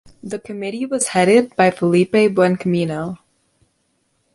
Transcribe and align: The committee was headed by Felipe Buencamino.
The 0.23 0.39
committee 0.39 0.87
was 0.87 1.09
headed 1.09 1.55
by 1.55 1.69
Felipe 1.69 2.13
Buencamino. 2.13 3.19